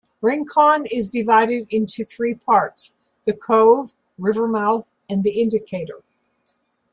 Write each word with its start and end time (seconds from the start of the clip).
Rincon 0.19 0.87
is 0.87 1.11
divided 1.11 1.67
into 1.69 2.03
three 2.03 2.33
parts: 2.33 2.95
the 3.25 3.33
Cove, 3.33 3.93
Rivermouth, 4.19 4.89
and 5.07 5.23
Indicator. 5.27 6.01